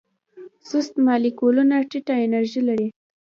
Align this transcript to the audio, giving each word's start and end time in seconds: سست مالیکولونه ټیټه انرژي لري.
سست 0.69 0.93
مالیکولونه 1.05 1.75
ټیټه 1.89 2.15
انرژي 2.25 2.61
لري. 2.69 2.87